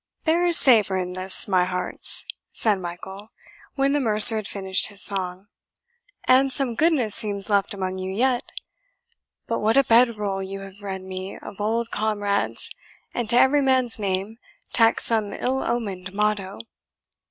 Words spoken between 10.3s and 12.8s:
you have read me of old comrades,